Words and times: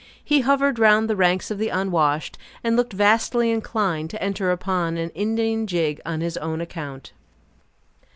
He 0.23 0.39
hovered 0.41 0.79
round 0.79 1.07
the 1.07 1.15
ranks 1.15 1.51
of 1.51 1.59
the 1.59 1.69
unwashed, 1.69 2.35
and 2.63 2.75
looked 2.75 2.91
vastly 2.91 3.51
inclined 3.51 4.09
to 4.09 4.19
enter 4.23 4.49
upon 4.49 4.97
an 4.97 5.11
Indian 5.11 5.67
jig, 5.67 6.01
on 6.03 6.21
his 6.21 6.37
own 6.37 6.59
account. 6.59 7.13